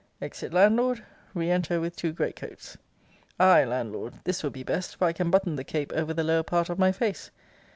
Exit 0.19 0.51
Landlord. 0.51 1.05
Re 1.35 1.51
enter 1.51 1.79
with 1.79 1.95
two 1.95 2.11
great 2.11 2.35
coats. 2.35 2.75
Ay, 3.39 3.63
Landlord, 3.65 4.15
this 4.23 4.41
will 4.41 4.49
be 4.49 4.63
best; 4.63 4.95
for 4.95 5.05
I 5.05 5.13
can 5.13 5.29
button 5.29 5.57
the 5.57 5.63
cape 5.63 5.93
over 5.93 6.11
the 6.11 6.23
lower 6.23 6.41
part 6.41 6.71
of 6.71 6.79
my 6.79 6.91
face. 6.91 7.29